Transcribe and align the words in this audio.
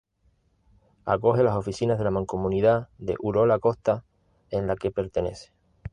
Acoge 1.05 1.43
las 1.43 1.55
oficinas 1.55 1.99
de 1.99 2.03
la 2.03 2.09
mancomunidad 2.09 2.89
de 2.97 3.13
Urola 3.19 3.59
Kosta, 3.59 4.03
en 4.49 4.65
la 4.65 4.75
que 4.75 4.89
pertenece. 4.89 5.53